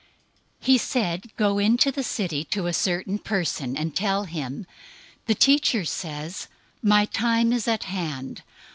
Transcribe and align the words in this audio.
026:018 0.61 0.65
He 0.65 0.77
said, 0.79 1.35
"Go 1.37 1.59
into 1.59 1.91
the 1.91 2.01
city 2.03 2.43
to 2.45 2.65
a 2.65 2.73
certain 2.73 3.19
person, 3.19 3.77
and 3.77 3.95
tell 3.95 4.23
him, 4.23 4.65
'The 5.27 5.35
Teacher 5.35 5.85
says, 5.85 6.47
"My 6.81 7.05
time 7.05 7.53
is 7.53 7.67
at 7.67 7.83
hand. 7.83 8.41